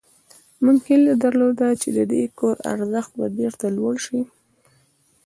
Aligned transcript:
موږ 0.63 0.77
هیله 0.87 1.13
درلوده 1.23 1.67
چې 1.81 1.89
د 1.97 1.99
دې 2.11 2.23
کور 2.37 2.55
ارزښت 2.73 3.11
به 3.19 3.27
بیرته 3.37 3.67
لوړ 3.77 3.95
شي 4.05 4.19